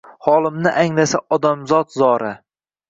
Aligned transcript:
“Holimni 0.27 0.71
anglasa 0.85 1.21
odamzod 1.39 1.97
zora 2.01 2.35